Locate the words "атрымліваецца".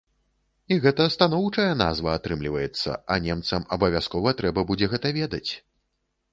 2.21-2.97